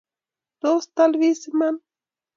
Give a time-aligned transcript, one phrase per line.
[0.61, 1.75] Tos tolbis iman?